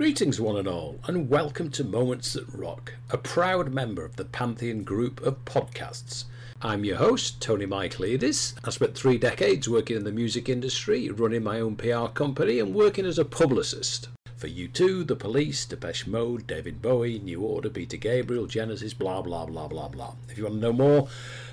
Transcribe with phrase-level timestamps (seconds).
[0.00, 4.24] Greetings, one and all, and welcome to Moments That Rock, a proud member of the
[4.24, 6.24] Pantheon group of podcasts.
[6.62, 8.54] I'm your host, Tony Michaelidis.
[8.64, 12.74] I spent three decades working in the music industry, running my own PR company, and
[12.74, 14.08] working as a publicist.
[14.36, 19.44] For U2, The Police, Depeche Mode, David Bowie, New Order, Peter Gabriel, Genesis, blah blah
[19.44, 20.14] blah blah blah.
[20.30, 21.08] If you want to know more,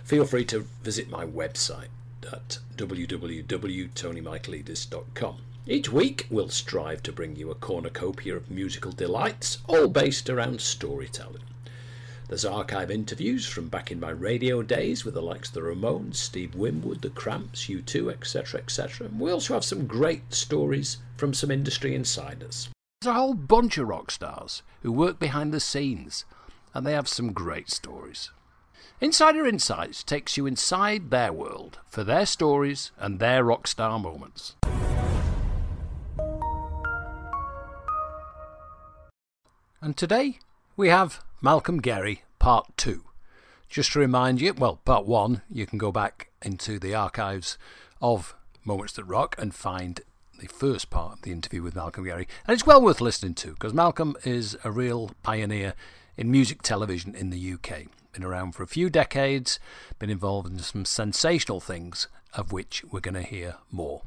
[0.06, 1.90] feel free to visit my website
[2.32, 5.38] at www.tonymichaelidis.com.
[5.70, 10.62] Each week, we'll strive to bring you a cornucopia of musical delights, all based around
[10.62, 11.44] storytelling.
[12.30, 16.16] There's archive interviews from back in my radio days with the likes of the Ramones,
[16.16, 19.10] Steve Winwood, the Cramps, U2, etc., etc.
[19.10, 22.70] We also have some great stories from some industry insiders.
[23.02, 26.24] There's a whole bunch of rock stars who work behind the scenes,
[26.74, 28.32] and they have some great stories.
[29.02, 34.56] Insider Insights takes you inside their world for their stories and their rock star moments.
[39.80, 40.40] And today
[40.76, 43.04] we have Malcolm Gerrie Part 2.
[43.70, 47.60] Just to remind you, well, Part 1, you can go back into the archives
[48.02, 50.02] of Moments That Rock and find
[50.40, 52.28] the first part of the interview with Malcolm Gerrie.
[52.48, 55.76] And it's well worth listening to because Malcolm is a real pioneer
[56.18, 57.84] in music television in the UK.
[58.14, 59.60] Been around for a few decades,
[60.00, 64.02] been involved in some sensational things, of which we're going to hear more.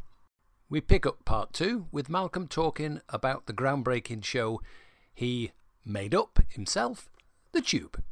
[0.68, 4.60] We pick up part two with Malcolm talking about the groundbreaking show
[5.14, 5.52] he
[5.84, 7.10] made up himself,
[7.52, 8.02] The Tube.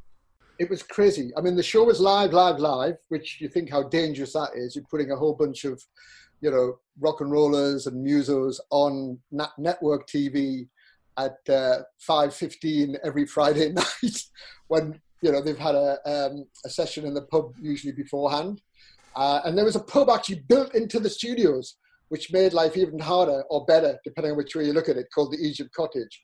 [0.58, 1.30] It was crazy.
[1.36, 4.74] I mean, the show was live, live, live, which you think how dangerous that is.
[4.74, 5.82] You're putting a whole bunch of,
[6.40, 9.18] you know, rock and rollers and musos on
[9.56, 10.68] network TV
[11.16, 14.22] at uh, 5.15 every Friday night
[14.66, 18.60] when, you know, they've had a, um, a session in the pub usually beforehand.
[19.14, 21.76] Uh, and there was a pub actually built into the studios
[22.08, 25.06] which made life even harder or better, depending on which way you look at it,
[25.14, 26.22] called the Egypt Cottage.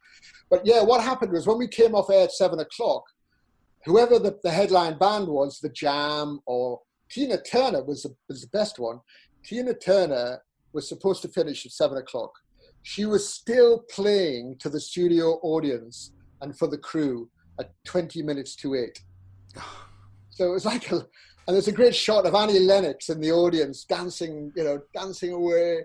[0.50, 3.05] But yeah, what happened was when we came off air at seven o'clock,
[3.84, 6.81] whoever the, the headline band was, the Jam or
[7.11, 9.00] Tina Turner was the, was the best one.
[9.45, 10.41] Tina Turner
[10.72, 12.33] was supposed to finish at seven o'clock.
[12.83, 18.56] She was still playing to the studio audience and for the crew at 20 minutes
[18.56, 19.01] to eight.
[20.37, 21.06] So it was like a,
[21.47, 25.32] and there's a great shot of Annie Lennox in the audience dancing, you know, dancing
[25.32, 25.81] away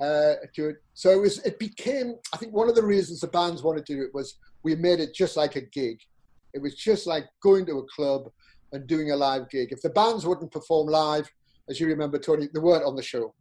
[0.00, 0.76] uh, to it.
[0.94, 3.94] So it was, it became, I think one of the reasons the bands wanted to
[3.94, 6.00] do it was we made it just like a gig.
[6.54, 8.30] It was just like going to a club
[8.72, 9.70] and doing a live gig.
[9.70, 11.30] If the bands wouldn't perform live,
[11.68, 13.34] as you remember, Tony, they weren't on the show.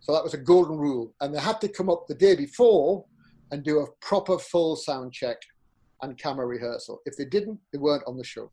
[0.00, 1.12] So that was a golden rule.
[1.20, 3.04] And they had to come up the day before
[3.50, 5.36] and do a proper full sound check
[6.02, 7.00] and camera rehearsal.
[7.04, 8.50] If they didn't, they weren't on the show.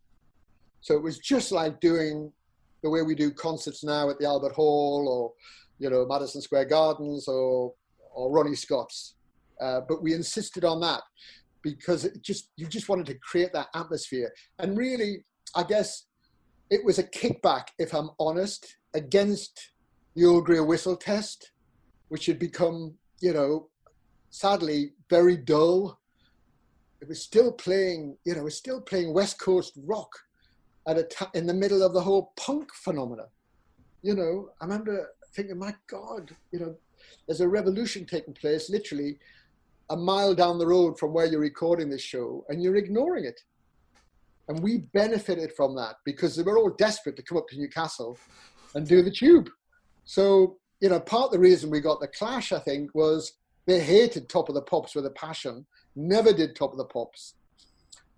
[0.82, 2.32] So it was just like doing
[2.84, 5.34] the way we do concerts now at the Albert Hall or,
[5.80, 7.74] you know, Madison Square Gardens or,
[8.14, 9.16] or Ronnie Scott's.
[9.60, 11.02] Uh, but we insisted on that
[11.64, 14.32] because it just you just wanted to create that atmosphere.
[14.60, 16.06] And really, I guess
[16.70, 19.72] it was a kickback, if I'm honest, against
[20.16, 21.52] the old Grey Whistle test,
[22.10, 23.70] which had become, you know,
[24.30, 26.00] sadly very dull.
[27.02, 30.10] It was still playing, you know, it was still playing West Coast rock
[30.88, 33.26] at a t- in the middle of the whole punk phenomena.
[34.02, 36.76] You know, I remember thinking, my God, you know,
[37.28, 39.20] there's a revolution taking place literally
[39.90, 43.40] a mile down the road from where you're recording this show, and you're ignoring it.
[44.50, 48.18] And we benefited from that because they were all desperate to come up to Newcastle
[48.76, 49.50] and do the tube.
[50.06, 53.34] So, you know, part of the reason we got the clash, I think, was
[53.66, 57.36] they hated Top of the Pops with a passion, never did Top of the Pops.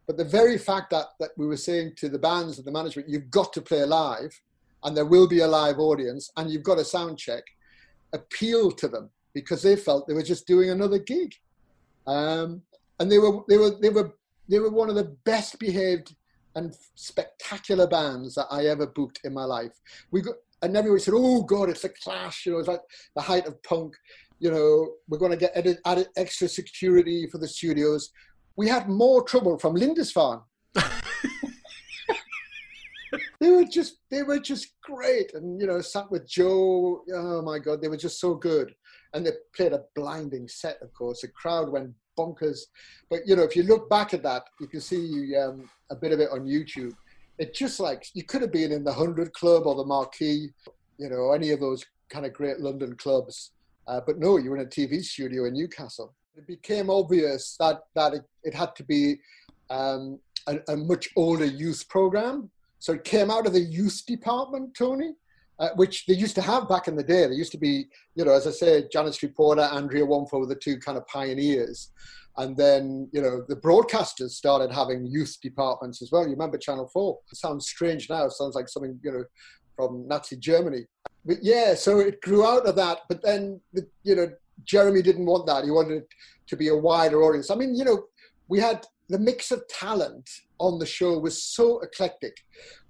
[0.09, 3.09] But the very fact that, that we were saying to the bands and the management,
[3.09, 4.41] you've got to play live
[4.83, 7.43] and there will be a live audience and you've got a sound check,
[8.11, 11.35] appealed to them because they felt they were just doing another gig.
[12.07, 12.63] Um,
[12.99, 14.11] and they were, they, were, they, were,
[14.47, 16.15] they were one of the best behaved
[16.55, 19.73] and spectacular bands that I ever booked in my life.
[20.09, 22.81] We got, and everybody said, "Oh God, it's a clash." You know, it's like
[23.15, 23.95] the height of punk.
[24.39, 28.09] You know, we're going to get added, added extra security for the studios
[28.59, 30.41] we had more trouble from Lindisfarne.
[33.39, 37.01] they were just they were just great and you know sat with joe.
[37.13, 38.75] Oh my god they were just so good.
[39.13, 41.21] And they played a blinding set of course.
[41.21, 42.59] The crowd went bonkers.
[43.09, 46.11] But you know if you look back at that you can see um, a bit
[46.11, 46.91] of it on youtube.
[47.37, 50.49] It just like you could have been in the 100 club or the marquee
[50.97, 53.51] you know any of those kind of great london clubs.
[53.87, 57.81] Uh, but no you were in a tv studio in newcastle it became obvious that
[57.95, 59.19] that it, it had to be
[59.69, 62.49] um, a, a much older youth program
[62.79, 65.13] so it came out of the youth department, Tony,
[65.59, 67.21] uh, which they used to have back in the day.
[67.21, 70.45] There used to be, you know, as I said, Janet Street Porter, Andrea Wonfor were
[70.45, 71.91] the two kind of pioneers.
[72.37, 76.23] And then, you know, the broadcasters started having youth departments as well.
[76.23, 77.19] You remember Channel 4?
[77.31, 78.25] It sounds strange now.
[78.25, 79.25] It sounds like something, you know,
[79.75, 80.85] from Nazi Germany.
[81.25, 82.99] But yeah, so it grew out of that.
[83.09, 84.31] But then, the, you know,
[84.65, 85.63] Jeremy didn't want that.
[85.63, 86.07] He wanted it
[86.47, 87.49] to be a wider audience.
[87.49, 88.05] I mean, you know,
[88.47, 90.29] we had the mix of talent
[90.59, 92.37] on the show was so eclectic.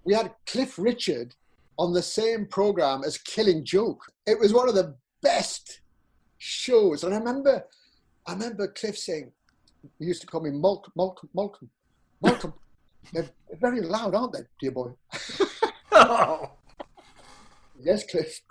[0.04, 1.36] We had Cliff Richard
[1.77, 4.01] on the same program as Killing Joke.
[4.25, 5.81] It was one of the best
[6.38, 7.04] shows.
[7.04, 7.63] And I remember,
[8.25, 9.31] I remember Cliff saying,
[9.98, 11.69] he used to call me Malcolm, Malcolm, Malcolm,
[12.21, 12.54] Malcolm.
[13.13, 13.30] They're
[13.60, 14.92] very loud, aren't they, dear boy?
[15.92, 16.51] oh.
[17.81, 18.41] Yes, Cliff.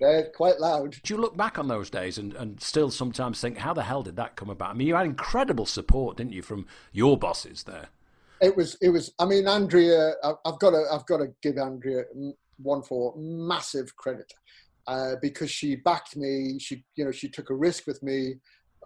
[0.00, 0.96] They're quite loud.
[1.02, 4.02] Do you look back on those days and, and still sometimes think, how the hell
[4.02, 4.70] did that come about?
[4.70, 7.88] I mean, you had incredible support, didn't you, from your bosses there?
[8.40, 9.12] It was, it was.
[9.18, 10.12] I mean, Andrea.
[10.22, 12.04] I've got to, I've got to give Andrea
[12.64, 14.32] Wonfor massive credit
[14.86, 16.58] uh, because she backed me.
[16.58, 18.34] She, you know, she took a risk with me.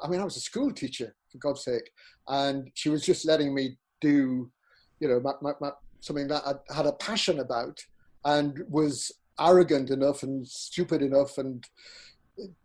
[0.02, 1.90] I mean, I was a school teacher for God's sake,
[2.28, 4.50] and she was just letting me do,
[5.00, 5.70] you know, my, my, my,
[6.00, 7.78] something that I had a passion about,
[8.24, 9.12] and was
[9.42, 11.64] arrogant enough and stupid enough and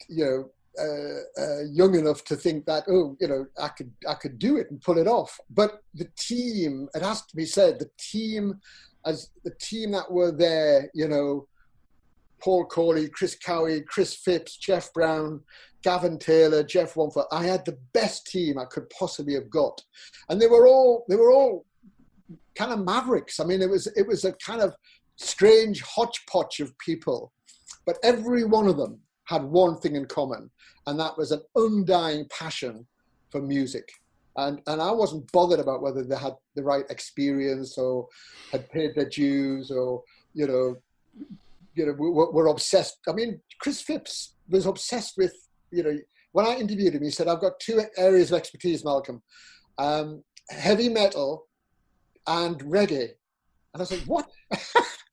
[0.08, 4.14] you know uh, uh, young enough to think that oh you know I could I
[4.14, 5.40] could do it and pull it off.
[5.50, 8.60] But the team, it has to be said, the team
[9.06, 11.48] as the team that were there, you know,
[12.40, 15.42] Paul Corley, Chris Cowey, Chris Phipps, Jeff Brown,
[15.82, 17.26] Gavin Taylor, Jeff Wonfor.
[17.32, 19.82] I had the best team I could possibly have got,
[20.30, 21.66] and they were all they were all
[22.56, 23.40] kind of mavericks.
[23.40, 24.76] I mean, it was it was a kind of
[25.18, 27.31] strange hodgepodge of people,
[27.86, 30.50] but every one of them had one thing in common,
[30.86, 32.86] and that was an undying passion
[33.30, 33.90] for music.
[34.38, 38.08] And, and I wasn't bothered about whether they had the right experience or
[38.52, 40.04] had paid their dues or,
[40.34, 40.75] you know,
[41.74, 43.00] you know, were, were obsessed.
[43.08, 45.34] I mean, Chris Phipps was obsessed with,
[45.72, 45.98] you know,
[46.34, 49.24] when I interviewed him, he said, I've got two areas of expertise, Malcolm
[49.78, 51.48] um, heavy metal
[52.25, 53.10] and reggae.
[53.74, 54.30] And I was like, what?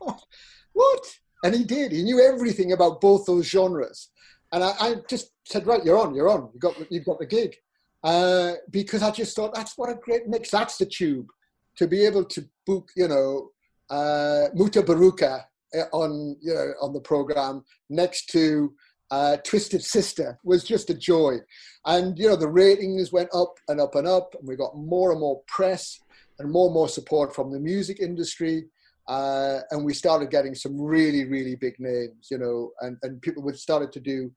[0.72, 1.18] what?
[1.42, 1.92] And he did.
[1.92, 4.08] He knew everything about both those genres.
[4.52, 6.50] And I, I just said, right, you're on, you're on.
[6.52, 7.56] You've got, you've got the gig.
[8.02, 10.50] Uh, because I just thought that's what a great mix.
[10.50, 11.28] That's the tube.
[11.76, 13.50] To be able to book, you know,
[13.88, 15.44] uh, Mutabaruka
[15.74, 18.72] uh, on, you know, on the program next to
[19.10, 21.38] uh, Twisted Sister was just a joy.
[21.84, 25.12] And, you know, the ratings went up and up and up, and we got more
[25.12, 25.98] and more press
[26.38, 28.66] and more and more support from the music industry.
[29.10, 33.42] Uh, and we started getting some really, really big names, you know, and, and people
[33.42, 34.30] would started to do,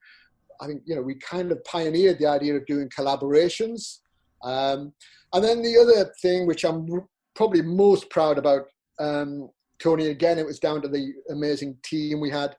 [0.60, 4.00] I think, you know, we kind of pioneered the idea of doing collaborations.
[4.42, 4.92] Um,
[5.32, 6.88] and then the other thing, which I'm
[7.36, 8.62] probably most proud about,
[8.98, 9.48] um,
[9.78, 12.56] Tony, again, it was down to the amazing team we had,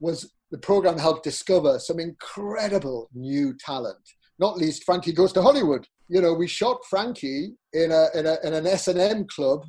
[0.00, 3.98] was the program helped discover some incredible new talent,
[4.38, 5.86] not least Frankie Goes to Hollywood.
[6.08, 9.66] You know, we shot Frankie in, a, in, a, in an S&M club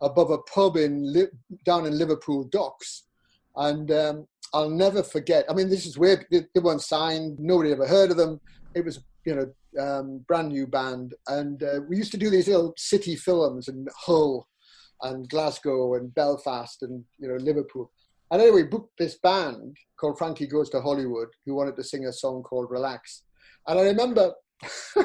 [0.00, 1.28] above a pub in
[1.64, 3.04] down in Liverpool docks,
[3.56, 5.44] and um, I'll never forget.
[5.48, 7.38] I mean, this is they, they weren't signed.
[7.38, 8.40] Nobody ever heard of them.
[8.74, 12.48] It was you know um, brand new band, and uh, we used to do these
[12.48, 14.48] little city films in Hull,
[15.02, 17.90] and Glasgow, and Belfast, and you know Liverpool.
[18.30, 22.12] And anyway, booked this band called Frankie Goes to Hollywood, who wanted to sing a
[22.12, 23.22] song called Relax.
[23.66, 24.32] And I remember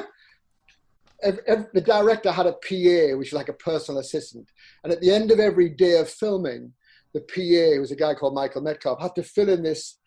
[1.24, 4.48] every, every, the director had a PA, which is like a personal assistant.
[4.84, 6.72] And at the end of every day of filming,
[7.12, 9.98] the PA, who was a guy called Michael Metcalf, had to fill in this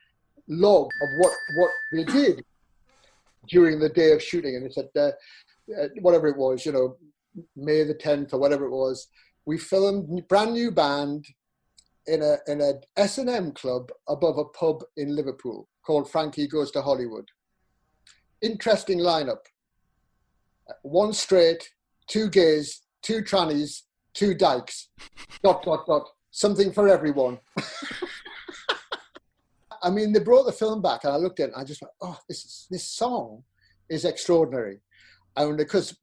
[0.47, 2.43] log of what, what they did
[3.49, 4.55] during the day of shooting.
[4.55, 5.11] And it said, uh,
[5.81, 6.97] uh, whatever it was, you know,
[7.55, 9.07] May the 10th or whatever it was,
[9.45, 11.25] we filmed brand new band
[12.07, 16.81] in a in a S&M club above a pub in Liverpool called Frankie Goes to
[16.81, 17.27] Hollywood.
[18.41, 19.45] Interesting lineup
[20.83, 21.69] one straight,
[22.07, 23.83] two gays, two trannies,
[24.13, 24.89] two dykes.
[25.43, 26.07] dot, dot, dot.
[26.31, 27.39] Something for everyone.
[29.83, 31.81] I mean, they brought the film back, and I looked at it, and I just
[31.81, 33.43] went, oh, this, is, this song
[33.89, 34.79] is extraordinary.
[35.35, 35.95] And because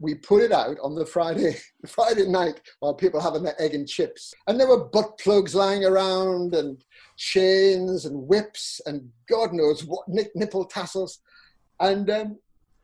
[0.00, 1.56] we put it out on the Friday
[1.86, 4.32] Friday night while people having their egg and chips.
[4.46, 6.82] And there were butt plugs lying around and
[7.16, 11.18] chains and whips and God knows what nipple tassels.
[11.80, 12.38] And um,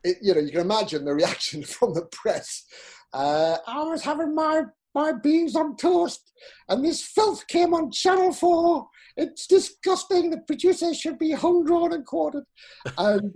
[0.04, 2.64] it, you know, you can imagine the reaction from the press.
[3.12, 4.62] Uh, I was having my
[4.94, 6.30] my beans on toast,
[6.68, 8.86] and this filth came on Channel Four.
[9.16, 10.30] It's disgusting.
[10.30, 12.44] The producers should be hung, drawn, and quartered.
[12.98, 13.32] and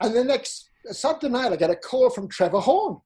[0.00, 2.98] and the next Saturday night, I get a call from Trevor Horn,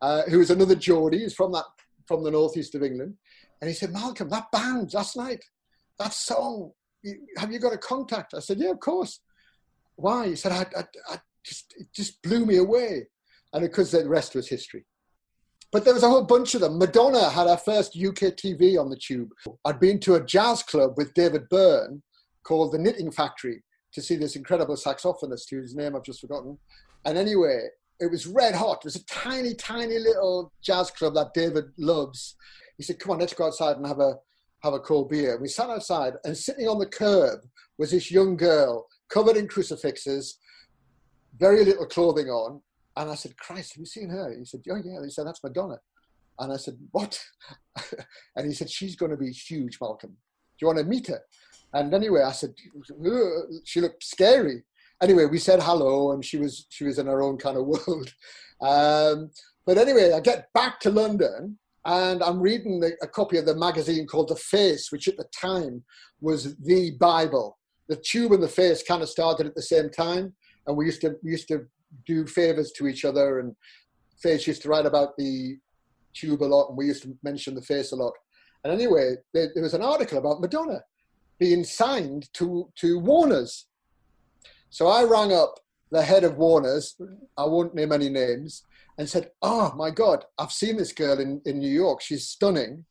[0.00, 1.20] uh, who is another Geordie.
[1.20, 1.64] He's from that
[2.06, 3.14] from the northeast of England,
[3.60, 5.44] and he said, "Malcolm, that band last night,
[5.98, 6.72] that song.
[7.36, 9.20] Have you got a contact?" I said, "Yeah, of course."
[9.96, 10.28] Why?
[10.28, 11.18] He said, "I, I, I
[11.48, 13.08] just it just blew me away,"
[13.52, 14.84] and because the rest was history.
[15.70, 16.78] But there was a whole bunch of them.
[16.78, 19.30] Madonna had her first UK TV on the tube.
[19.64, 22.02] I'd been to a jazz club with David Byrne
[22.42, 23.62] called the Knitting Factory
[23.92, 26.58] to see this incredible saxophonist whose name I've just forgotten.
[27.04, 27.68] And anyway,
[28.00, 28.78] it was red hot.
[28.78, 32.36] It was a tiny, tiny little jazz club that David loves.
[32.76, 34.18] He said, "Come on, let's go outside and have a
[34.62, 37.40] have a cold beer." We sat outside, and sitting on the curb
[37.76, 40.38] was this young girl covered in crucifixes,
[41.36, 42.60] very little clothing on.
[42.96, 45.42] And I said, "Christ, have you seen her?" He said, "Oh yeah." He said, "That's
[45.42, 45.78] Madonna."
[46.38, 47.20] And I said, "What?"
[48.36, 50.10] and he said, "She's going to be huge, Malcolm.
[50.10, 50.16] Do
[50.60, 51.20] you want to meet her?"
[51.72, 52.54] And anyway, I said,
[53.64, 54.64] "She looked scary."
[55.02, 58.12] anyway, we said hello, and she was she was in her own kind of world.
[58.60, 59.30] Um,
[59.66, 63.56] but anyway, I get back to London, and I'm reading the, a copy of the
[63.56, 65.84] magazine called The Face, which at the time
[66.20, 67.58] was the Bible.
[67.88, 70.34] The Tube and The Face kind of started at the same time,
[70.68, 71.66] and we used to we used to
[72.06, 73.56] do favors to each other, and
[74.22, 75.56] Face used to write about the
[76.14, 78.12] Tube a lot, and we used to mention The Face a lot.
[78.62, 80.82] And anyway, there, there was an article about Madonna
[81.40, 83.66] being signed to to Warner's
[84.70, 85.58] so I rang up
[85.90, 86.96] the head of Warner's,
[87.36, 88.64] I won't name any names,
[88.98, 92.02] and said, Oh my God, I've seen this girl in, in New York.
[92.02, 92.84] She's stunning.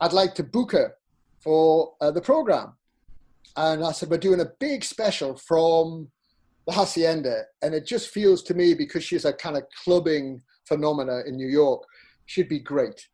[0.00, 0.94] I'd like to book her
[1.42, 2.74] for uh, the program.
[3.56, 6.08] And I said, We're doing a big special from
[6.70, 7.42] the Hacienda.
[7.62, 11.48] And it just feels to me, because she's a kind of clubbing phenomena in New
[11.48, 11.82] York,
[12.26, 13.08] she'd be great.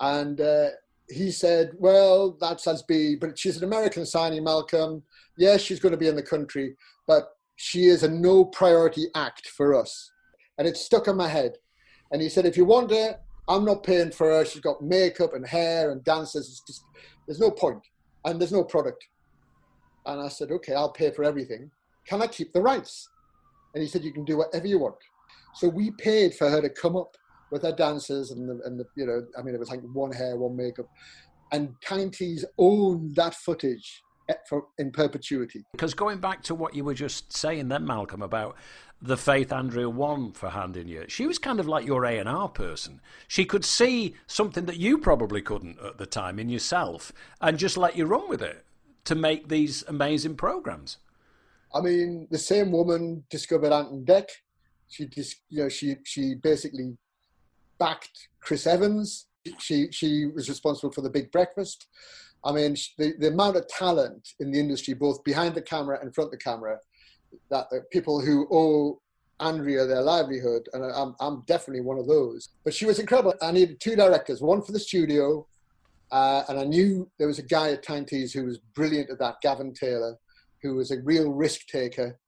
[0.00, 0.68] And uh,
[1.08, 5.02] he said, Well, that's as be, but she's an American signing, Malcolm.
[5.36, 6.76] Yes, she's going to be in the country,
[7.08, 10.10] but she is a no priority act for us.
[10.58, 11.56] And it stuck in my head.
[12.12, 14.44] And he said, if you want her, I'm not paying for her.
[14.44, 16.48] She's got makeup and hair and dances.
[16.48, 16.84] It's just,
[17.26, 17.82] there's no point
[18.24, 19.04] and there's no product.
[20.06, 21.70] And I said, okay, I'll pay for everything.
[22.06, 23.08] Can I keep the rights?
[23.74, 24.96] And he said, you can do whatever you want.
[25.54, 27.16] So we paid for her to come up
[27.50, 30.12] with her dancers and the, and the, you know, I mean, it was like one
[30.12, 30.86] hair, one makeup.
[31.52, 34.02] And Tyne Tees owned that footage
[34.48, 35.64] for, in perpetuity.
[35.72, 38.56] Because going back to what you were just saying then, Malcolm, about
[39.02, 42.48] the faith Andrea Wonfor handing you, she was kind of like your A and R
[42.48, 43.00] person.
[43.28, 47.76] She could see something that you probably couldn't at the time in yourself, and just
[47.76, 48.64] let you run with it
[49.04, 50.96] to make these amazing programs.
[51.74, 54.28] I mean, the same woman discovered Ant and Dec.
[54.88, 56.96] She just, you know, she she basically
[57.78, 59.26] backed Chris Evans.
[59.58, 61.86] She she was responsible for the Big Breakfast.
[62.44, 66.14] I mean, the, the amount of talent in the industry, both behind the camera and
[66.14, 66.78] front of the camera,
[67.50, 69.00] that people who owe
[69.40, 72.50] Andrea their livelihood, and I'm, I'm definitely one of those.
[72.62, 73.34] But she was incredible.
[73.42, 75.46] I needed two directors, one for the studio,
[76.12, 79.40] uh, and I knew there was a guy at Tyne who was brilliant at that,
[79.42, 80.18] Gavin Taylor,
[80.64, 82.18] who was a real risk taker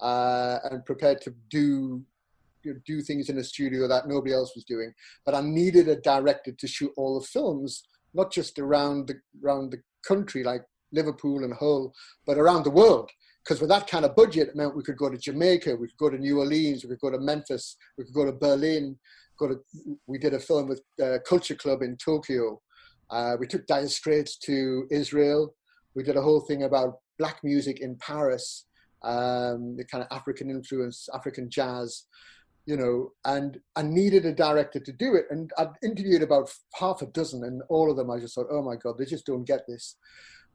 [0.00, 2.02] uh, and prepared to do
[2.64, 4.92] you know, do things in a studio that nobody else was doing.
[5.24, 9.14] But I needed a director to shoot all the films not just around the
[9.44, 10.62] around the country like
[10.92, 11.92] Liverpool and Hull,
[12.26, 13.08] but around the world.
[13.44, 15.98] Because with that kind of budget, it meant we could go to Jamaica, we could
[15.98, 18.98] go to New Orleans, we could go to Memphis, we could go to Berlin.
[19.38, 19.60] Go to,
[20.06, 22.58] we did a film with uh, Culture Club in Tokyo.
[23.10, 25.54] Uh, we took Dire Straits to Israel.
[25.94, 28.66] We did a whole thing about black music in Paris,
[29.02, 32.04] um, the kind of African influence, African jazz
[32.66, 35.26] you know, and I needed a director to do it.
[35.30, 38.62] And I'd interviewed about half a dozen, and all of them I just thought, oh
[38.62, 39.96] my God, they just don't get this.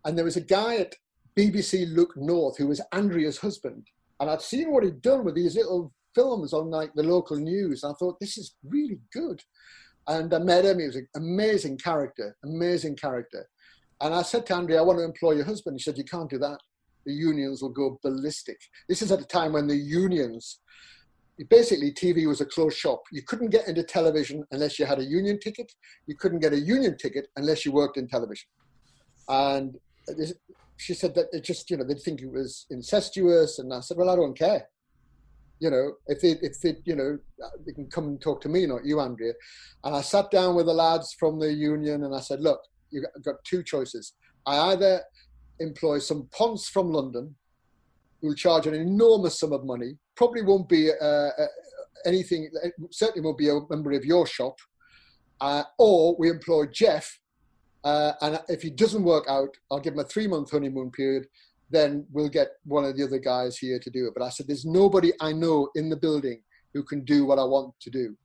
[0.04, 0.96] And there was a guy at
[1.38, 3.88] BBC Look North who was Andrea's husband.
[4.20, 7.84] And I'd seen what he'd done with these little films on like the local news.
[7.84, 9.42] And I thought, this is really good.
[10.08, 10.80] And I met him.
[10.80, 13.48] He was an amazing character, amazing character.
[14.02, 15.76] And I said to Andrea, I want to employ your husband.
[15.78, 16.60] He said, you can't do that.
[17.06, 18.60] The unions will go ballistic.
[18.90, 20.60] This is at a time when the unions
[21.50, 23.02] basically TV was a closed shop.
[23.12, 25.72] You couldn't get into television unless you had a union ticket.
[26.08, 28.48] You couldn't get a union ticket unless you worked in television.
[29.28, 29.76] And
[30.78, 33.60] she said that it just, you know, they'd think it was incestuous.
[33.60, 34.68] And I said, well, I don't care.
[35.62, 37.20] you know, if they, if they, you know,
[37.66, 39.34] they can come and talk to me, not you, Andrea.
[39.84, 42.60] And I sat down with the lads from the union and I said, look,
[42.92, 44.14] you've got two choices.
[44.46, 45.02] I either
[45.60, 47.36] employ some ponce from London
[48.22, 51.48] who'll charge an enormous sum of money, probably won't be uh, uh,
[52.06, 52.50] anything,
[52.92, 54.58] certainly won't be a member of your shop,
[55.42, 57.20] uh, or we employ Jeff.
[57.84, 61.26] Uh, and if he doesn't work out, I'll give him a three month honeymoon period.
[61.72, 64.14] Then we'll get one of the other guys here to do it.
[64.16, 66.42] But I said, there's nobody I know in the building
[66.74, 68.16] who can do what I want to do.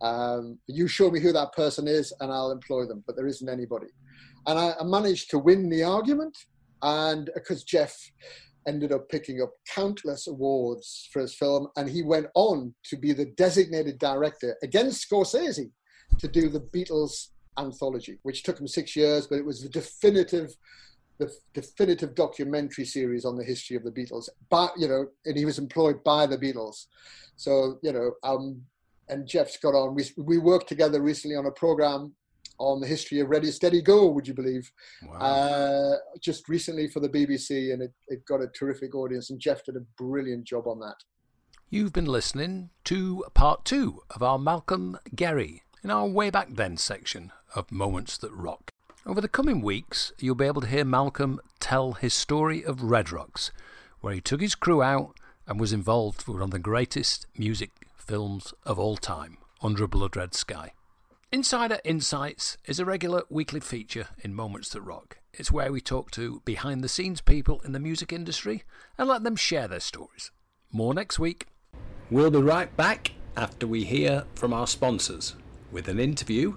[0.00, 3.02] Um, you show me who that person is, and I'll employ them.
[3.06, 3.88] But there isn't anybody.
[4.46, 6.36] And I, I managed to win the argument,
[6.82, 7.96] and because Jeff
[8.66, 13.12] ended up picking up countless awards for his film, and he went on to be
[13.12, 15.70] the designated director against Scorsese
[16.18, 17.28] to do the Beatles
[17.58, 20.54] anthology, which took him six years, but it was the definitive,
[21.18, 24.28] the definitive documentary series on the history of the Beatles.
[24.50, 26.86] But you know, and he was employed by the Beatles,
[27.36, 28.62] so you know, um,
[29.08, 29.94] and Jeff's got on.
[29.94, 32.14] We we worked together recently on a program
[32.58, 34.08] on the history of Ready Steady Go.
[34.08, 34.70] Would you believe?
[35.06, 35.18] Wow.
[35.18, 39.30] Uh, just recently for the BBC, and it, it got a terrific audience.
[39.30, 40.96] And Jeff did a brilliant job on that.
[41.70, 46.76] You've been listening to part two of our Malcolm Gerrie in our Way Back Then
[46.76, 48.72] section of Moments That Rock.
[49.06, 53.12] Over the coming weeks, you'll be able to hear Malcolm tell his story of Red
[53.12, 53.52] Rocks,
[54.00, 55.14] where he took his crew out
[55.46, 57.70] and was involved with one of the greatest music
[58.08, 60.72] films of all time, Under a Blood Red Sky.
[61.30, 65.18] Insider Insights is a regular weekly feature in Moments That Rock.
[65.34, 68.62] It's where we talk to behind the scenes people in the music industry
[68.96, 70.30] and let them share their stories.
[70.72, 71.48] More next week.
[72.10, 75.34] We'll be right back after we hear from our sponsors
[75.70, 76.56] with an interview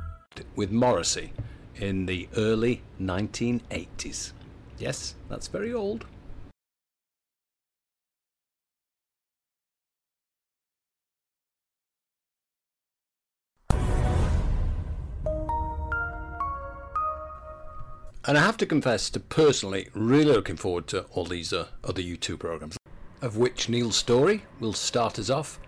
[0.55, 1.33] with Morrissey
[1.75, 4.31] in the early 1980s.
[4.77, 6.05] Yes, that's very old.
[18.23, 22.03] And I have to confess to personally really looking forward to all these uh, other
[22.03, 22.77] U2 programs,
[23.19, 25.59] of which Neil Storey will start us off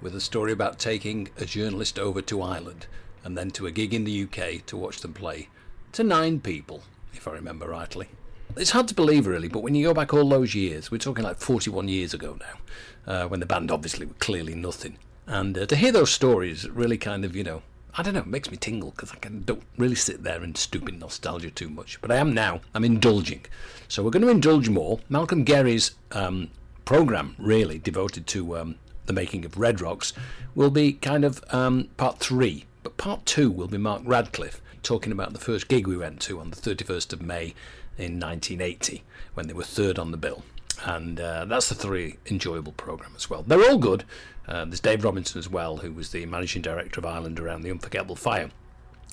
[0.00, 2.88] with a story about taking a journalist over to Ireland
[3.24, 5.48] and then to a gig in the UK to watch them play
[5.92, 6.82] to nine people,
[7.12, 8.08] if I remember rightly.
[8.56, 11.24] It's hard to believe, really, but when you go back all those years, we're talking
[11.24, 14.98] like 41 years ago now, uh, when the band obviously were clearly nothing.
[15.26, 17.62] And uh, to hear those stories really kind of, you know,
[17.94, 20.54] I don't know, it makes me tingle because I can, don't really sit there in
[20.54, 22.00] stupid nostalgia too much.
[22.00, 22.60] But I am now.
[22.74, 23.44] I'm indulging.
[23.88, 25.00] So we're going to indulge more.
[25.10, 26.50] Malcolm Gerrie's um,
[26.84, 28.74] program, really devoted to um,
[29.06, 30.14] the making of Red Rocks,
[30.54, 35.32] will be kind of um, part three part two will be Mark Radcliffe talking about
[35.32, 37.54] the first gig we went to on the 31st of May
[37.96, 39.02] in 1980
[39.34, 40.42] when they were third on the bill.
[40.84, 43.42] And uh, that's a three enjoyable program as well.
[43.42, 44.04] They're all good.
[44.48, 47.70] Uh, there's Dave Robinson as well, who was the managing director of Island around the
[47.70, 48.50] Unforgettable Fire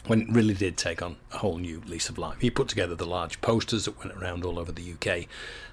[0.08, 2.39] when it really did take on a whole new lease of life.
[2.39, 5.27] He put together the large posters that went around all over the UK,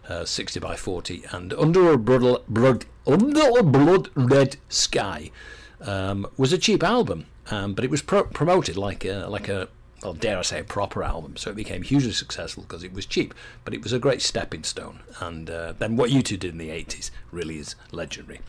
[0.08, 5.30] uh, 60 by 40, and Under a Blood, blood, under a blood Red Sky
[5.80, 9.68] um, was a cheap album, um, but it was pro- promoted like a, like a
[10.02, 11.36] well, dare I say, a proper album.
[11.36, 14.62] So it became hugely successful because it was cheap, but it was a great stepping
[14.62, 15.00] stone.
[15.20, 18.40] And uh, then what U2 did in the 80s really is legendary.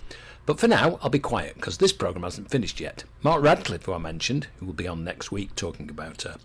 [0.46, 3.04] But for now, I'll be quiet because this programme hasn't finished yet.
[3.22, 6.36] Mark Radcliffe, who I mentioned, who will be on next week talking about uh,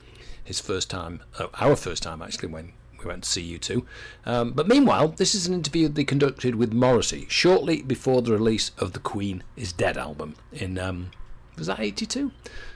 [0.42, 3.84] his first time, uh, our first time actually, when we went to see U2.
[4.26, 8.72] Um, but meanwhile, this is an interview they conducted with Morrissey shortly before the release
[8.78, 11.10] of the Queen is Dead album in, um,
[11.56, 12.30] was that 82?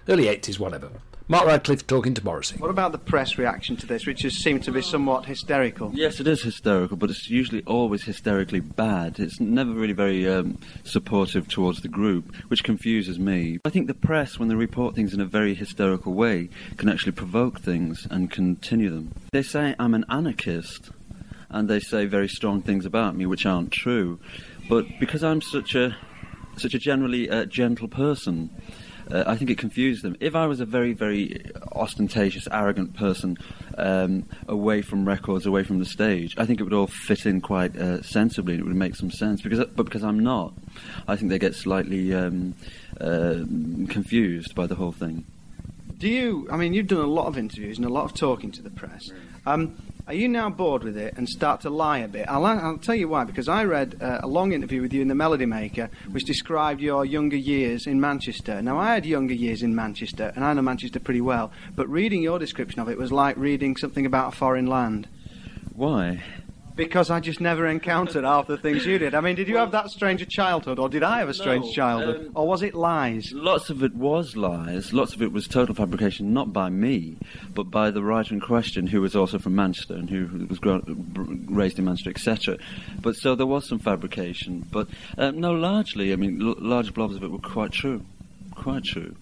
[0.09, 0.91] Early 80s, whatever.
[1.29, 2.57] Mark Radcliffe talking to Morrissey.
[2.59, 5.91] What about the press reaction to this, which has seemed to be somewhat hysterical?
[5.93, 9.19] Yes, it is hysterical, but it's usually always hysterically bad.
[9.19, 13.59] It's never really very um, supportive towards the group, which confuses me.
[13.65, 17.11] I think the press, when they report things in a very hysterical way, can actually
[17.11, 19.13] provoke things and continue them.
[19.33, 20.91] They say I'm an anarchist,
[21.51, 24.21] and they say very strong things about me, which aren't true.
[24.69, 25.97] But because I'm such a
[26.57, 28.51] such a generally uh, gentle person,
[29.11, 30.17] uh, I think it confused them.
[30.21, 31.41] If I was a very, very
[31.73, 33.37] ostentatious, arrogant person
[33.79, 37.41] um, away from records, away from the stage, I think it would all fit in
[37.41, 39.43] quite uh, sensibly and it would make some sense.
[39.43, 40.55] Because, but because I'm not,
[41.07, 42.55] I think they get slightly um,
[43.01, 43.45] uh,
[43.89, 45.25] confused by the whole thing.
[45.99, 46.47] Do you?
[46.51, 48.71] I mean, you've done a lot of interviews and a lot of talking to the
[48.71, 49.11] press.
[49.47, 52.27] Um, are you now bored with it and start to lie a bit?
[52.29, 53.25] I'll, I'll tell you why.
[53.25, 56.81] Because I read uh, a long interview with you in the Melody Maker, which described
[56.81, 58.63] your younger years in Manchester.
[58.63, 61.51] Now, I had younger years in Manchester, and I know Manchester pretty well.
[61.75, 65.09] But reading your description of it was like reading something about a foreign land.
[65.75, 66.23] Why?
[66.77, 69.15] Because I just never encountered half the things you did.
[69.15, 71.73] I mean, did you have that strange childhood, or did I have a strange No,
[71.73, 73.33] childhood, um, or was it lies?
[73.33, 74.93] Lots of it was lies.
[74.93, 77.17] Lots of it was total fabrication, not by me,
[77.55, 81.47] but by the writer in question, who was also from Manchester and who was grown,
[81.49, 82.59] raised in Manchester, etc.
[83.01, 84.67] But so there was some fabrication.
[84.71, 88.05] But uh, no, largely, I mean, l- large blobs of it were quite true.
[88.55, 89.17] Quite true.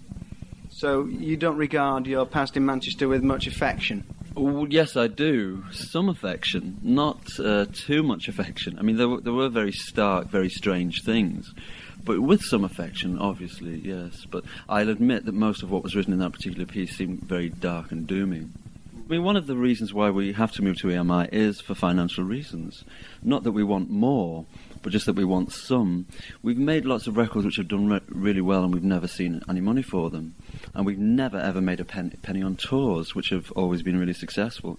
[0.70, 4.04] So you don't regard your past in Manchester with much affection.
[4.36, 5.64] Oh, yes, I do.
[5.70, 8.78] Some affection, not uh, too much affection.
[8.78, 11.54] I mean, there were, there were very stark, very strange things,
[12.02, 14.26] but with some affection, obviously, yes.
[14.28, 17.48] But I'll admit that most of what was written in that particular piece seemed very
[17.48, 18.52] dark and dooming.
[18.92, 21.76] I mean, one of the reasons why we have to move to EMI is for
[21.76, 22.84] financial reasons.
[23.22, 24.46] Not that we want more,
[24.84, 26.06] but just that we want some.
[26.42, 29.42] We've made lots of records which have done re- really well, and we've never seen
[29.48, 30.34] any money for them.
[30.74, 34.12] And we've never ever made a pen- penny on tours, which have always been really
[34.12, 34.78] successful.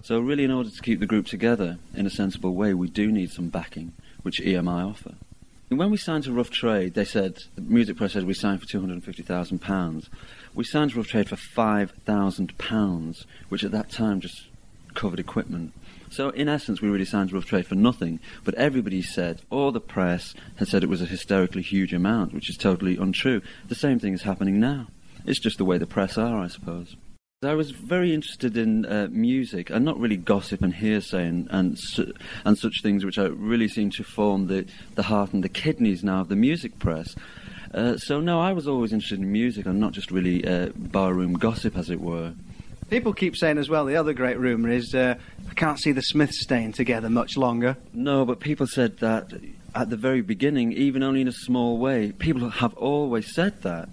[0.00, 3.12] So, really, in order to keep the group together in a sensible way, we do
[3.12, 5.14] need some backing, which EMI offer.
[5.68, 8.60] And when we signed to Rough Trade, they said, the music press said we signed
[8.60, 10.08] for £250,000.
[10.54, 14.48] We signed to Rough Trade for £5,000, which at that time just
[14.94, 15.72] covered equipment.
[16.12, 18.20] So, in essence, we really signed Rough Trade for nothing.
[18.44, 22.50] But everybody said, or the press had said it was a hysterically huge amount, which
[22.50, 23.40] is totally untrue.
[23.68, 24.88] The same thing is happening now.
[25.24, 26.96] It's just the way the press are, I suppose.
[27.42, 31.78] I was very interested in uh, music, and not really gossip and hearsay and and,
[31.78, 32.12] su-
[32.44, 36.04] and such things, which I really seem to form the, the heart and the kidneys
[36.04, 37.16] now of the music press.
[37.72, 41.32] Uh, so no, I was always interested in music, and not just really uh, barroom
[41.32, 42.34] gossip, as it were.
[42.92, 45.14] People keep saying as well, the other great rumour is uh,
[45.48, 47.78] I can't see the Smiths staying together much longer.
[47.94, 49.32] No, but people said that
[49.74, 52.12] at the very beginning, even only in a small way.
[52.12, 53.88] People have always said that,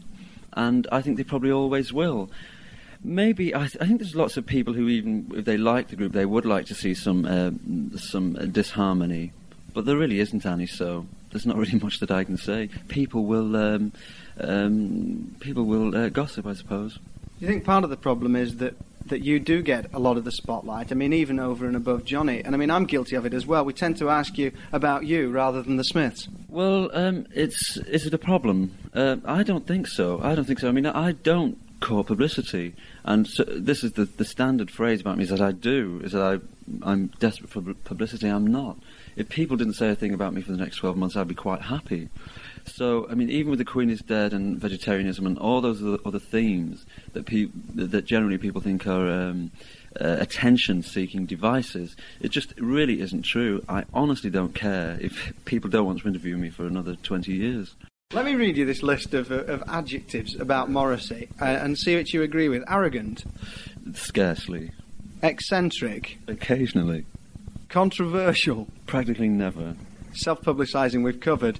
[0.52, 2.30] and I think they probably always will.
[3.02, 5.96] Maybe I, th- I think there's lots of people who even if they like the
[5.96, 7.52] group, they would like to see some uh,
[7.98, 9.32] some uh, disharmony,
[9.74, 10.68] but there really isn't any.
[10.68, 12.68] So there's not really much that I can say.
[12.90, 13.94] People will um,
[14.42, 17.00] um, people will uh, gossip, I suppose.
[17.40, 18.76] Do you think part of the problem is that,
[19.10, 20.92] that you do get a lot of the spotlight?
[20.92, 22.42] I mean, even over and above Johnny.
[22.44, 23.66] And I mean, I'm guilty of it as well.
[23.66, 26.28] We tend to ask you about you rather than the Smiths.
[26.48, 28.76] Well, um, it's is it a problem?
[28.94, 30.20] Uh, I don't think so.
[30.22, 30.68] I don't think so.
[30.68, 35.18] I mean, I don't court publicity, and so this is the the standard phrase about
[35.18, 36.40] me is that I do is that I
[36.82, 38.28] I'm desperate for publicity.
[38.28, 38.78] I'm not.
[39.16, 41.36] If people didn't say a thing about me for the next twelve months, I'd be
[41.36, 42.10] quite happy.
[42.66, 46.20] So, I mean, even with the Queen is dead and vegetarianism and all those other,
[46.20, 49.52] themes that pe- that generally people think are um,
[50.00, 53.64] uh, attention-seeking devices, it just really isn't true.
[53.68, 57.76] I honestly don't care if people don't want to interview me for another 20 years.
[58.14, 61.96] Let me read you this list of, uh, of adjectives about Morrissey uh, and see
[61.96, 62.64] which you agree with.
[62.68, 63.24] Arrogant,
[63.94, 64.72] Scarcely.
[65.24, 67.06] eccentric, Occasionally.
[67.70, 69.76] controversial, Practically never.
[70.14, 71.60] self publicising, we've covered.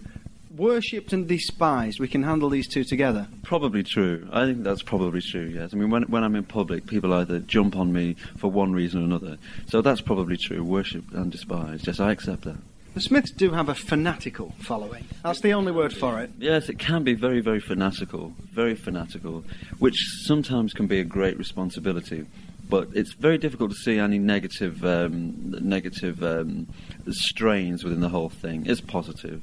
[0.60, 3.30] Worshipped and despised, we can handle these two together.
[3.44, 4.28] Probably true.
[4.30, 5.74] I think that's probably true, yes.
[5.74, 9.02] I mean, when, when I'm in public, people either jump on me for one reason
[9.02, 9.38] or another.
[9.68, 10.62] So that's probably true.
[10.62, 11.88] Worshipped and despised.
[11.88, 12.58] Yes, I accept that.
[12.94, 15.06] The Smiths do have a fanatical following.
[15.24, 16.32] That's the only word for it.
[16.38, 19.46] Yes, it can be very, very fanatical, very fanatical,
[19.78, 19.96] which
[20.26, 22.26] sometimes can be a great responsibility.
[22.68, 26.68] But it's very difficult to see any negative, um, negative um,
[27.10, 28.66] strains within the whole thing.
[28.68, 29.42] It's positive,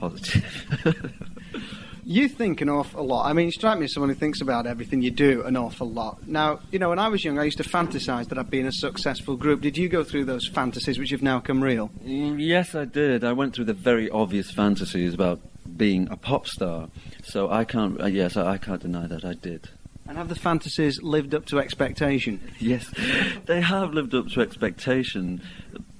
[0.00, 1.12] positive.
[2.10, 3.26] You think an awful lot.
[3.26, 5.88] I mean, you strike me as someone who thinks about everything you do an awful
[5.88, 6.26] lot.
[6.26, 8.66] Now, you know, when I was young, I used to fantasize that I'd be in
[8.66, 9.60] a successful group.
[9.60, 11.90] Did you go through those fantasies which have now come real?
[12.04, 13.22] Mm, yes, I did.
[13.22, 15.40] I went through the very obvious fantasies about
[15.76, 16.88] being a pop star.
[17.22, 18.00] So I can't.
[18.00, 19.68] Uh, yes, I, I can't deny that I did.
[20.08, 22.40] And have the fantasies lived up to expectation?
[22.58, 22.92] Yes,
[23.46, 25.42] they have lived up to expectation,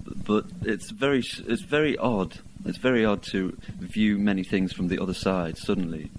[0.04, 2.40] but it's very it's very odd.
[2.64, 6.10] It's very odd to view many things from the other side suddenly.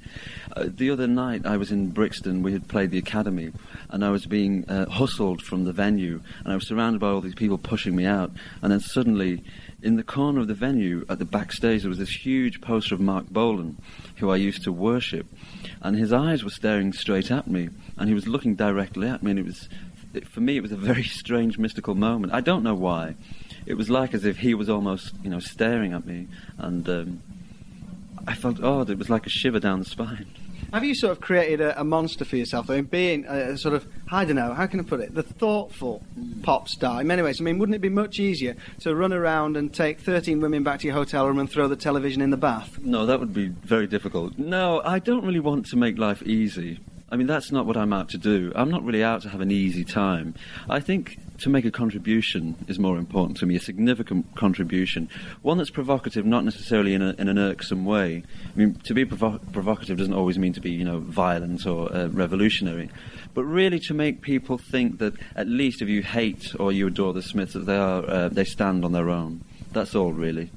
[0.55, 2.41] Uh, the other night I was in Brixton.
[2.41, 3.51] We had played the Academy,
[3.89, 7.21] and I was being uh, hustled from the venue, and I was surrounded by all
[7.21, 8.31] these people pushing me out.
[8.61, 9.43] And then suddenly,
[9.83, 13.01] in the corner of the venue at the backstage, there was this huge poster of
[13.01, 13.77] Marc Bolan,
[14.17, 15.27] who I used to worship,
[15.81, 19.31] and his eyes were staring straight at me, and he was looking directly at me,
[19.31, 19.69] and it was,
[20.13, 22.33] it, for me, it was a very strange, mystical moment.
[22.33, 23.15] I don't know why.
[23.65, 27.21] It was like as if he was almost, you know, staring at me, and um,
[28.27, 28.89] I felt odd.
[28.89, 30.27] It was like a shiver down the spine.
[30.73, 33.57] Have you sort of created a, a monster for yourself, though, in being a, a
[33.57, 36.01] sort of, I don't know, how can I put it, the thoughtful
[36.43, 37.41] pop star in many ways?
[37.41, 40.79] I mean, wouldn't it be much easier to run around and take 13 women back
[40.79, 42.79] to your hotel room and throw the television in the bath?
[42.79, 44.37] No, that would be very difficult.
[44.37, 46.79] No, I don't really want to make life easy.
[47.11, 48.53] I mean, that's not what I'm out to do.
[48.55, 50.33] I'm not really out to have an easy time.
[50.69, 55.09] I think to make a contribution is more important to me, a significant contribution.
[55.41, 58.23] One that's provocative, not necessarily in, a, in an irksome way.
[58.45, 61.93] I mean, to be provo- provocative doesn't always mean to be, you know, violent or
[61.93, 62.89] uh, revolutionary.
[63.33, 67.11] But really to make people think that at least if you hate or you adore
[67.11, 69.43] the Smiths, that they, are, uh, they stand on their own.
[69.73, 70.49] That's all, really.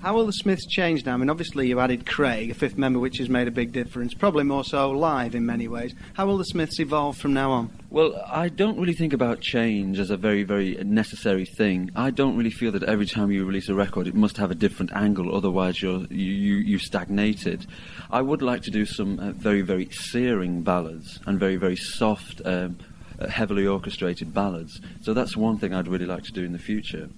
[0.00, 1.14] How will the Smiths change now?
[1.14, 4.14] I mean, obviously you added Craig, a fifth member, which has made a big difference,
[4.14, 5.94] probably more so live in many ways.
[6.14, 7.70] How will the Smiths evolve from now on?
[7.90, 11.90] Well, I don't really think about change as a very, very necessary thing.
[11.94, 14.56] I don't really feel that every time you release a record, it must have a
[14.56, 17.66] different angle, otherwise you're, you, you, stagnated.
[18.10, 22.42] I would like to do some uh, very, very searing ballads and very, very soft,
[22.44, 22.78] um,
[23.20, 24.80] uh, heavily orchestrated ballads.
[25.02, 27.08] So that's one thing I'd really like to do in the future.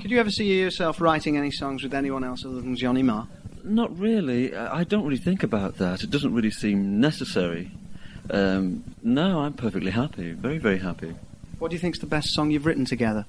[0.00, 3.26] Could you ever see yourself writing any songs with anyone else other than Johnny Marr?
[3.64, 4.54] Not really.
[4.54, 6.02] I I don't really think about that.
[6.02, 7.72] It doesn't really seem necessary.
[8.30, 10.32] Um, no, I'm perfectly happy.
[10.32, 11.16] Very, very happy.
[11.58, 13.26] What do you think's the best song you've written together?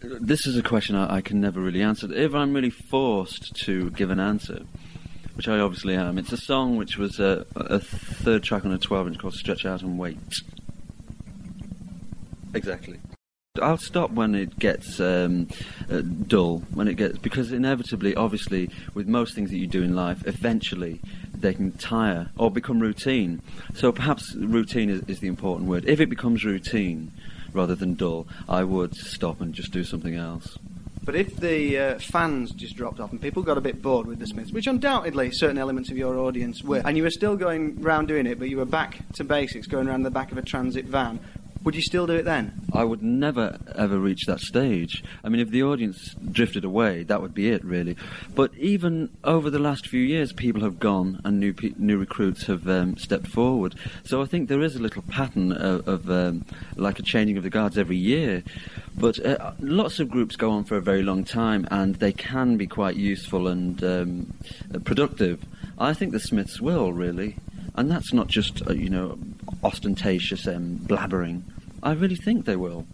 [0.00, 2.12] This is a question I, I can never really answer.
[2.12, 4.62] If I'm really forced to give an answer,
[5.34, 8.78] which I obviously am, it's a song which was a, a third track on a
[8.78, 10.18] 12 inch called Stretch Out and Wait.
[12.54, 12.98] Exactly.
[13.60, 15.46] I'll stop when it gets um,
[15.90, 19.94] uh, dull, when it gets because inevitably, obviously, with most things that you do in
[19.94, 21.02] life, eventually
[21.34, 23.42] they can tire or become routine.
[23.74, 25.84] So perhaps routine is, is the important word.
[25.86, 27.12] If it becomes routine
[27.52, 30.56] rather than dull, I would stop and just do something else.
[31.04, 34.18] But if the uh, fans just dropped off and people got a bit bored with
[34.18, 37.82] the Smiths, which undoubtedly certain elements of your audience were, and you were still going
[37.82, 40.42] round doing it, but you were back to basics, going around the back of a
[40.42, 41.20] transit van,
[41.64, 42.52] would you still do it then?
[42.72, 45.04] I would never ever reach that stage.
[45.22, 47.96] I mean, if the audience drifted away, that would be it, really.
[48.34, 52.46] But even over the last few years, people have gone and new pe- new recruits
[52.46, 53.74] have um, stepped forward.
[54.04, 56.44] So I think there is a little pattern of, of um,
[56.76, 58.42] like a changing of the guards every year.
[58.96, 62.56] But uh, lots of groups go on for a very long time, and they can
[62.56, 64.34] be quite useful and um,
[64.84, 65.42] productive.
[65.78, 67.36] I think the Smiths will really,
[67.74, 69.18] and that's not just uh, you know
[69.62, 71.42] ostentatious um, blabbering.
[71.82, 72.86] I really think they will.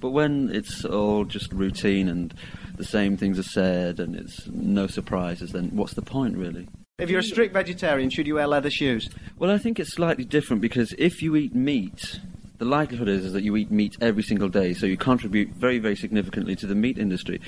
[0.00, 2.32] But when it's all just routine and
[2.76, 6.68] the same things are said and it's no surprises, then what's the point really?
[6.98, 9.08] If you're a strict vegetarian, should you wear leather shoes?
[9.38, 12.20] Well, I think it's slightly different because if you eat meat,
[12.58, 15.78] the likelihood is, is that you eat meat every single day, so you contribute very,
[15.78, 17.40] very significantly to the meat industry.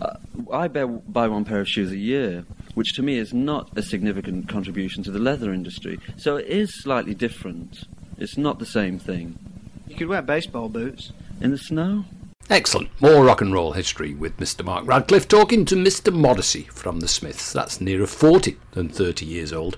[0.00, 0.16] Uh,
[0.50, 3.82] I bear, buy one pair of shoes a year, which to me is not a
[3.82, 5.98] significant contribution to the leather industry.
[6.16, 7.84] So it is slightly different.
[8.24, 9.38] It's not the same thing.
[9.86, 11.12] You could wear baseball boots.
[11.42, 12.06] In the snow?
[12.48, 12.88] Excellent.
[12.98, 14.64] More rock and roll history with Mr.
[14.64, 16.10] Mark Radcliffe talking to Mr.
[16.10, 17.52] Modesty from the Smiths.
[17.52, 19.76] That's nearer 40 than 30 years old.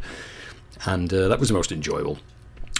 [0.84, 2.18] And uh, that was the most enjoyable.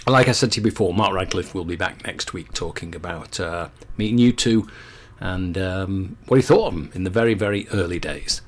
[0.07, 3.40] Like I said to you before, Mark Radcliffe will be back next week talking about
[3.40, 4.70] uh, meeting U2
[5.18, 8.40] and um, what he thought of them in the very, very early days.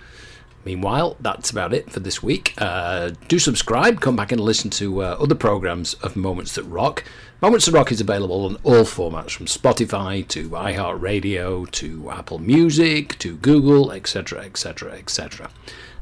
[0.65, 2.55] Meanwhile, that's about it for this week.
[2.59, 7.05] Uh, do subscribe, come back and listen to uh, other programs of Moments That Rock.
[7.41, 13.19] Moments That Rock is available on all formats from Spotify to iHeartRadio to Apple Music
[13.19, 15.51] to Google, etc., etc., etc.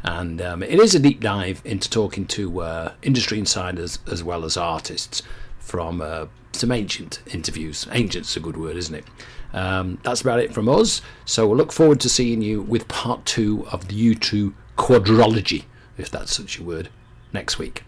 [0.02, 4.44] And um, it is a deep dive into talking to uh, industry insiders as well
[4.44, 5.22] as artists
[5.58, 7.86] from uh, some ancient interviews.
[7.90, 9.04] Ancient's a good word, isn't it?
[9.52, 11.02] Um, that's about it from us.
[11.24, 15.64] So we'll look forward to seeing you with part two of the U2 quadrology,
[15.96, 16.88] if that's such a word,
[17.32, 17.82] next week.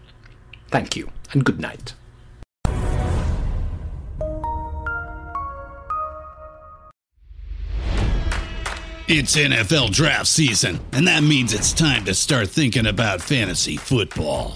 [0.69, 1.93] Thank you and good night.
[9.11, 14.55] It's NFL draft season, and that means it's time to start thinking about fantasy football.